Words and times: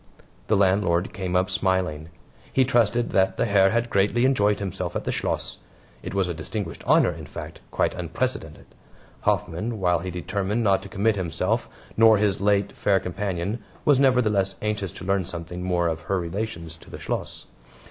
The 0.47 0.57
landlord 0.57 1.13
came 1.13 1.35
up 1.35 1.47
smiling. 1.51 2.09
He 2.51 2.65
trusted 2.65 3.11
that 3.11 3.37
the 3.37 3.45
Herr 3.45 3.69
had 3.69 3.91
greatly 3.91 4.25
enjoyed 4.25 4.57
himself 4.57 4.95
at 4.95 5.03
the 5.03 5.11
Schloss. 5.11 5.59
It 6.01 6.15
was 6.15 6.27
a 6.27 6.33
distinguished 6.33 6.83
honor 6.87 7.11
in 7.11 7.27
fact, 7.27 7.61
quite 7.69 7.93
unprecedented. 7.93 8.65
Hoffman, 9.19 9.79
while 9.79 9.99
he 9.99 10.09
determined 10.09 10.63
not 10.63 10.81
to 10.81 10.89
commit 10.89 11.17
himself, 11.17 11.69
nor 11.95 12.17
his 12.17 12.41
late 12.41 12.71
fair 12.71 12.99
companion, 12.99 13.63
was 13.85 13.99
nevertheless 13.99 14.55
anxious 14.59 14.91
to 14.93 15.05
learn 15.05 15.23
something 15.23 15.61
more 15.61 15.87
of 15.87 16.01
her 16.01 16.19
relations 16.19 16.77
to 16.77 16.89
the 16.89 16.97
Schloss. 16.97 17.45